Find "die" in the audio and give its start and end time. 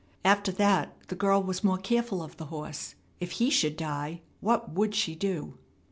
3.77-4.21